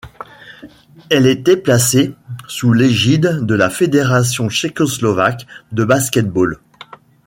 Elle 1.11 1.27
était 1.27 1.57
placée 1.57 2.15
sous 2.47 2.73
l’égide 2.73 3.41
de 3.45 3.53
la 3.53 3.69
Fédération 3.69 4.49
tchécoslovaque 4.49 5.45
de 5.71 5.83
basket-ball. 5.83 6.57